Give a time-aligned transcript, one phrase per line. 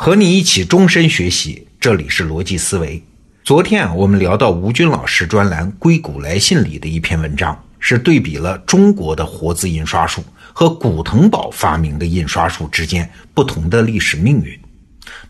[0.00, 3.02] 和你一起终身学习，这里是逻辑思维。
[3.42, 10.22] 昨天啊，我们聊到吴军老师专栏《硅谷来信》里的一篇文章，是对比了中国的活字印刷术
[10.52, 14.56] 和古腾堡发明的印刷术之间不同的历史命运。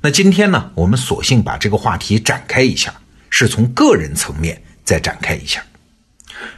[0.03, 2.93] 那今天呢，我们索性把这个话题展开一下，
[3.30, 5.64] 是从个人层面再展开一下。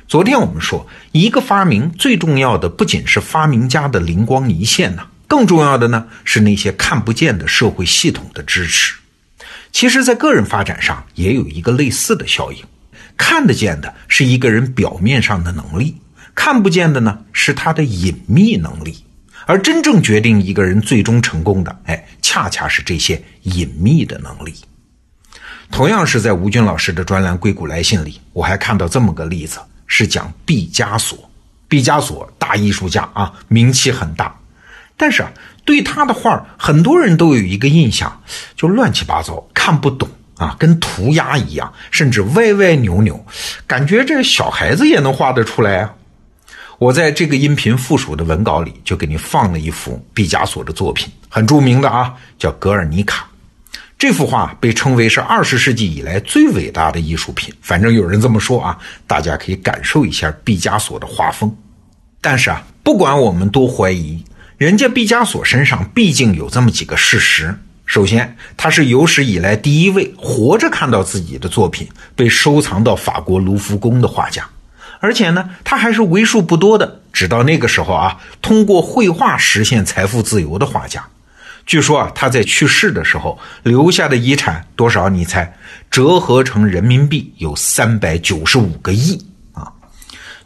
[0.08, 5.06] 昨天我们说，一个发明最重要的不仅是发明家的灵光一现呢。
[5.30, 8.96] 更重要的呢是那些看不见的社会系统的支持。
[9.70, 12.58] 其实，在个人发展上也有一个类似的效应。
[13.16, 15.94] 看得见的是一个人表面上的能力，
[16.34, 19.04] 看不见的呢是他的隐秘能力。
[19.46, 24.52] 而真正决定一个人最终成功的，哎，恰恰是这些隐秘的能力。
[25.70, 31.30] 同样是在吴军老师的专栏《硅谷来信》里，我还看到这么个例子，是讲毕加索。
[31.68, 34.34] 毕加索大艺术家啊，名气很大。
[35.00, 35.32] 但是啊，
[35.64, 38.22] 对他的画很多人都有一个印象，
[38.54, 43.18] 就乱七八糟，看不懂啊，跟涂鸦一样，甚至歪歪扭扭，
[43.66, 45.94] 感觉这小孩子也能画得出来啊。
[46.78, 53.26] 我在这个音频附属的文稿里就给你放了一幅毕加索的作品，很著名的啊，叫《格尔尼卡》。
[53.98, 61.50] 这幅画被称为是二十世纪以来最伟大的艺术品，反正有人这么说啊，大家可以感受一下毕加索的画风。
[62.20, 64.22] 但是啊，不管我们多怀疑。
[64.60, 74.46] 人家毕加索身上毕竟有这么几个事实：首先，他是有史以来第一位活着看到自己的作品被收藏到法国卢浮宫的画家，
[74.98, 81.02] 而且呢，他还是为数不多的直到那个时候啊，通过绘画实现财富自由的画家。
[81.64, 85.08] 据说啊，他在去世的时候留下的遗产多少？
[85.08, 85.56] 你猜？
[85.90, 89.26] 折合成人民币有三百九十五个亿。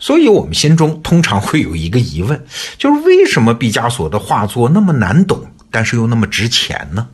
[0.04, 2.44] 所以，我们心中通常会有一个疑问，
[2.76, 7.08] 就是为什么毕加索的画作那么难懂，但是又那么值钱呢？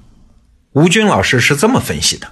[0.73, 2.27] 吴军老师是这么分析的：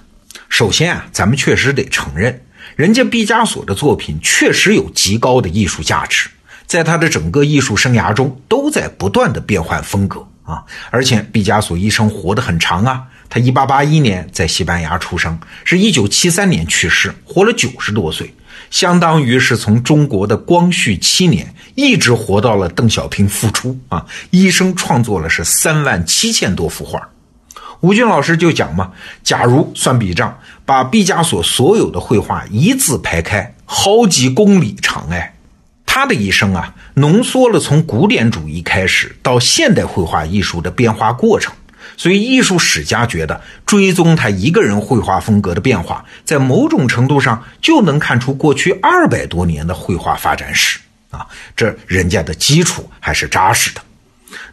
[0.49, 2.43] 首先啊，咱们确实得承认，
[2.75, 6.29] 人家毕加索的作品确实有极高的艺术价值，
[6.65, 10.65] 在他的整个艺术生涯中都在不断的变换风格啊。
[10.91, 18.33] 而且，毕加索一生活得很长啊，他一八八一年在西班牙出生，是一九七三年去世，活了九十多岁。
[18.69, 27.09] 相当于是从中国的光绪七年一直活到了邓小平复出啊，一生创作了是三万七千多幅画。
[27.81, 28.91] 吴军老师就讲嘛，
[29.23, 35.35] 假如算笔账，把毕加索所有的绘画一字排开，好几公里长哎。
[35.85, 41.53] 他的一生啊，浓缩了从古典主义开始到现代绘画艺术的变化过程。
[41.99, 50.79] 所以，艺术史家觉得追踪他一个人绘画风格的变化，在某种程度上就能看出过去二百多年的绘画发展史
[51.11, 51.27] 啊，
[51.57, 53.81] 这人家的基础还是扎实的。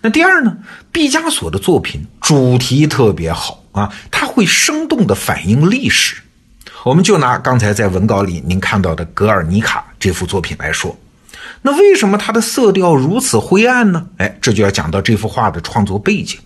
[0.01, 0.57] 那第二呢，
[0.91, 6.17] 毕加索的作品主题特别好啊，他会生动地反映历史。
[6.83, 10.99] 我们就拿刚才在文稿里您看到的《格尔尼卡》这幅作品来说，
[11.63, 14.05] 那为什么它的色调如此灰暗呢？
[14.17, 16.41] 哎，这就要讲到这幅画的创作背景。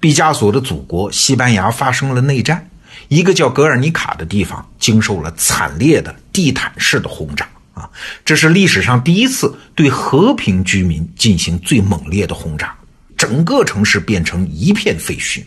[0.00, 2.68] 毕加索的祖国西班牙发生了内战，
[3.08, 7.90] 一个叫格尔尼卡的地方经受了惨烈的地毯式的轰炸啊！
[8.24, 12.72] 这是历史上第一次对和平居民进行最猛烈的轰炸，
[13.16, 15.42] 整个城市变成一片废墟。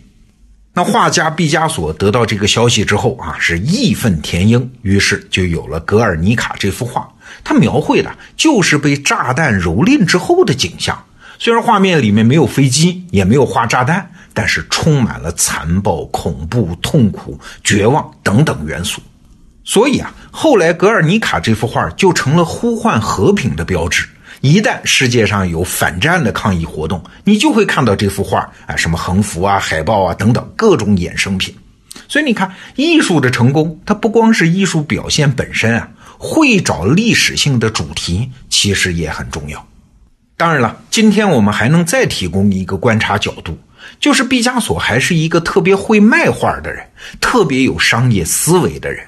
[0.73, 7.09] 那画家毕加索得到这个消息之后啊，是义愤填膺，于是就有了《格尔尼卡》这幅画。
[7.43, 11.05] 他描绘的就是被炸弹蹂躏之后的景象，
[11.39, 14.11] 虽然画面里面没有飞机，也没有画炸弹。
[14.41, 18.99] 但是充满了残暴、恐怖、痛苦、绝望等等元素，
[19.63, 24.03] 所以啊，后来《格尔尼卡》这幅画就成了呼唤和平的标志。
[24.39, 31.55] 一旦世界上有反战的抗议活动，你就会看到这幅画啊，什么横幅啊、海报啊等等各种衍生品。
[32.07, 35.87] 所以你看，艺术的成功，它不光是艺术表现本身啊，
[36.17, 39.63] 会找历史性的主题，其实也很重要。
[40.35, 43.55] 当然了，今天我们还能再提供一个观察角度。
[43.99, 46.85] 就是毕加索还是一个特别会卖画的人，
[47.19, 49.05] 特别有商业思维的人。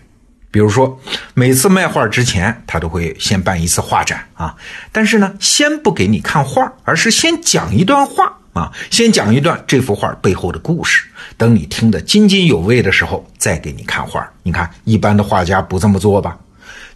[0.52, 1.00] 比如说，
[1.34, 4.56] 每次卖画之前，他都会先办一次画展啊。
[4.92, 11.06] 但是呢，先不给你看画，而是先讲一段话啊，先讲一段这幅画背后的故事。
[11.38, 14.32] 等你听得津津有味的时候，再给你看画。
[14.44, 16.38] 你看，一般的画家不这么做吧？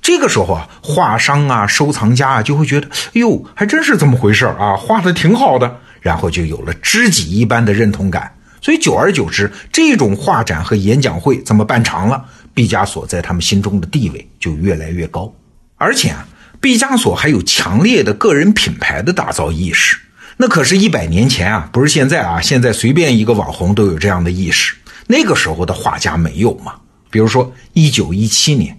[0.03, 5.79] 这个时候啊，画商啊、收藏家啊，就会觉得，哎呦，还真是这么回事啊，画的挺好的。
[6.01, 15.33] 然后就有了知己一般的认同感，所以久而久之，这种画展和演讲会这么办长了，毕加索在他们心中的地位就越来越高。
[15.77, 16.27] 而且啊，
[16.59, 19.97] 毕加索还有强烈的个人品牌的打造意识，
[20.37, 24.75] 那可是一百年前啊，不是现在啊，现在随便一个网红都有这样的意识。
[25.07, 26.73] 那个时候的画家没有嘛？
[27.09, 28.77] 比如说一九一七年，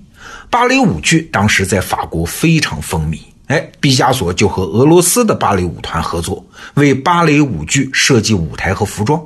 [0.51, 3.19] 芭蕾舞剧当时在法国非常风靡，
[3.49, 9.21] 哎，毕加索就和俄罗斯的芭蕾舞团合作，为芭蕾舞剧设计舞台和服装。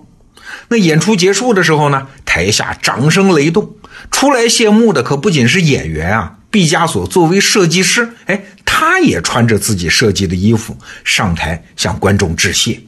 [0.69, 3.69] 那演出结束的时候呢，台下掌声雷动，
[4.11, 12.81] 出来谢幕的可不仅是演员啊，毕加索作为设计师，哎，他也穿着自己设计的衣服上台向观众致谢。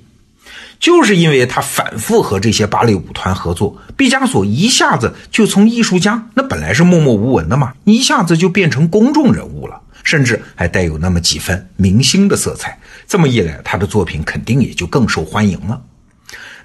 [0.79, 12.79] 就是因为他反复和这些芭蕾舞团合作，毕加索一下子就从艺术家那本来是默默无闻的嘛，一下子就变成公众人物了，甚至还带有那么几分明星的色彩。
[13.09, 15.83] 这么一来，他的作品肯定也就更受欢迎了。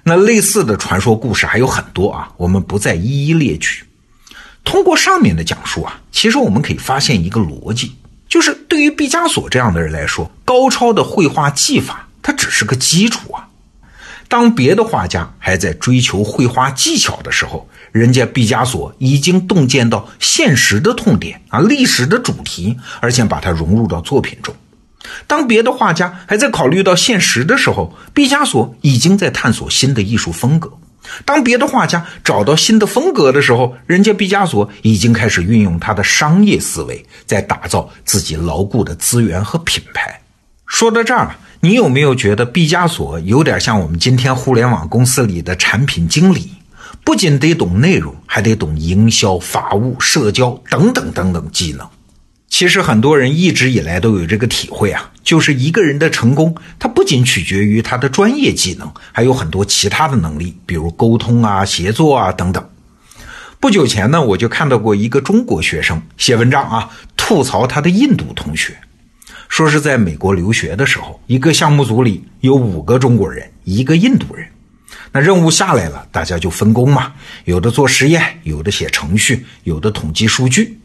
[0.04, 3.82] 那类似的传说故事还有很多啊，我们不再一一列举。
[4.64, 7.96] 通过上面的讲述啊，其实我们可以发现一个逻辑，
[8.28, 13.48] 就是对于毕加索这样的人来说，高超的绘画技法它只是个基础啊。
[14.28, 24.54] 当别的画家还在追求绘画技巧的时候，人家毕加索已经洞见到现实的痛点啊，历史的主题，而且把它融入到作品中。
[25.26, 30.72] 当别的画家还在考虑到现实的时候，毕加索已经在探索新的艺术风格。
[31.24, 40.20] 当别的画家找到新的风格的时候，人家毕加索已经开始运用他的商业思维，在打造自己牢固的资源和品牌。
[40.66, 41.34] 说到这儿。
[41.62, 46.50] 你有没有觉得毕加索有点像我们今天互联网公司里的产品经理？
[47.04, 51.88] 不仅得懂内容，还得懂营销、法务、社交等等等等技能。
[52.48, 62.68] 其实很多人一直以来都有这个体会啊，就是一个人的成功，他不仅取决于他的专业技能，还有很多其他的能力，比如沟通啊、协作啊等等。
[63.60, 68.76] 不久前呢，我就看到过一个中国学生写文章啊，吐槽他的印度同学。
[69.48, 74.46] 说是在美国留学的时候，一个项目组里有五个中国人，一个印度人。
[75.12, 77.12] 那任务下来了，大家就分工嘛，
[77.44, 80.78] 有的做实验，有的写程序，有的统计数据。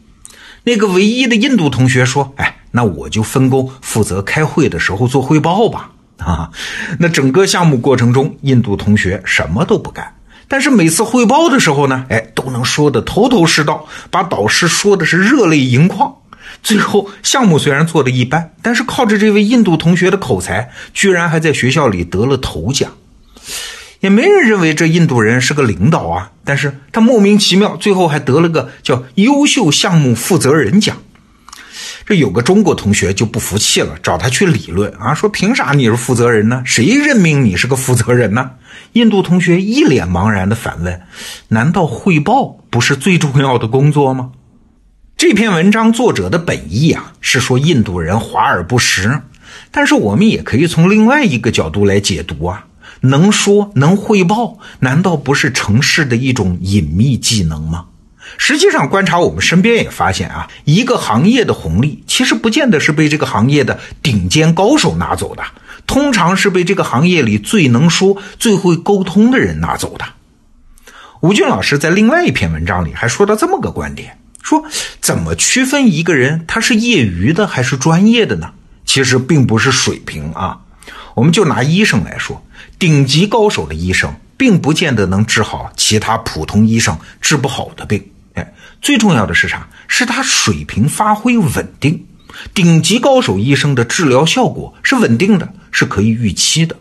[0.64, 6.50] 那个唯一的印度同学说：“哎，那我就分工负责开会的时候做汇报吧。”啊，
[6.98, 10.14] 那整个项目过程中，印度同学什么都不干，
[10.48, 16.16] 但是每次汇报的时候呢，哎，都能说的头头是道，把导师说的是热泪盈眶。
[16.62, 22.90] 最后，项目虽然做的一般，但是靠着这位印度同学的口才，居然还在学校里得了头奖。
[24.00, 30.96] 也没人认为这印度人是个领导啊，但是他莫名其妙，最后还得了个叫优秀项目负责人奖。
[32.04, 36.62] 这有个中国同学就不服气了，找他去理论啊，说凭啥你是负责人呢？
[36.64, 38.52] 谁任命你是个负责人呢？
[38.92, 41.02] 印度同学一脸茫然的反问：
[41.48, 44.30] 难道汇报不是最重要的工作吗？
[45.16, 49.20] 这篇文章作者的本意啊，是说印度人华而不实，
[49.70, 52.66] 但是我们也可以从另外一个角度来解读啊。
[53.00, 57.86] 能说能汇报，难道不是城市的一种隐秘技能吗？
[58.38, 65.44] 实际上，观察我们身边也发现啊，一个行业的红利，其实不见得是被这个行业的顶尖高手拿走的，
[65.86, 70.04] 通常是被这个行业里最能说、最会沟通的人拿走的。
[71.20, 74.18] 吴军老师在另外一篇文章里还说到这么个观点。
[74.42, 74.64] 说
[75.00, 78.52] 怎么区分一个人他是业余的还是专业的呢？
[78.84, 80.60] 其实并不是水平啊。
[81.14, 82.45] 我们就拿医生来说，
[82.78, 88.02] 顶级高手的医生并不见得能治好其他普通医生治不好的病。
[88.34, 88.52] 哎，
[88.82, 89.68] 最重要的是啥？
[89.88, 92.06] 是他水平发挥稳定。
[92.52, 96.76] 顶级高手医生的治疗效果是稳定的，是可以预期的。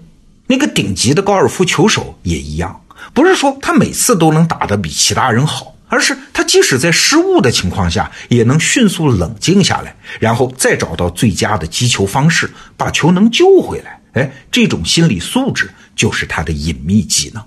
[0.48, 2.82] 那个顶级的高尔夫球手也一样，
[3.14, 5.74] 不是说他每次都能打得比其他人好。
[5.88, 14.02] 而是他即使在失误的情况下，也能迅速冷静下来，然后再找到最佳的击球方式，把球能救回来。
[14.16, 17.44] 哎，这种心理素质就是他的隐秘技能。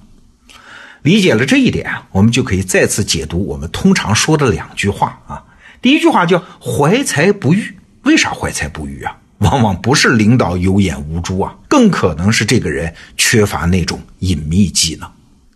[1.02, 5.44] 理解了这一点啊，我们就可以再次解读我们通常说的两句话啊。
[5.80, 9.16] 第一句话叫“怀才不遇”，为啥怀才不遇啊？
[9.38, 15.08] 往往不是领导有眼无珠啊，更可能是这个人缺乏那种隐秘技能。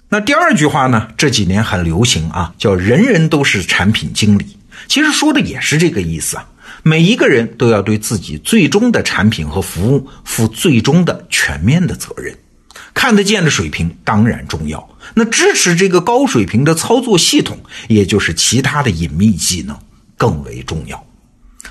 [0.09, 1.09] 那第二句话呢？
[1.17, 4.57] 这几年很流行啊，叫“人人都是产品经理”。
[4.87, 6.47] 其实说的也是这个意思啊。
[6.83, 12.37] 每一个人都要对自己最终的产品和服务负最终的全面的责任。
[12.95, 19.79] 看得见的水平当然重要，那支持这个高水平的操作系统，也就是其他的隐秘技能
[20.17, 21.03] 更为重要。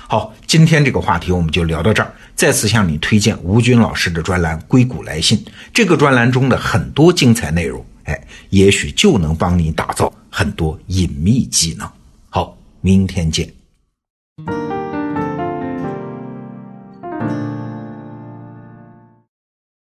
[0.08, 2.12] 好，今天这个话题我们就聊到这儿。
[2.34, 5.38] 再次向你推荐吴军老师的专栏《硅谷来信》，
[5.72, 7.84] 这个专栏中的很多精彩内容。
[8.04, 11.88] 哎，也许就能帮你打造很多隐秘技能。
[12.30, 13.48] 好，明天见。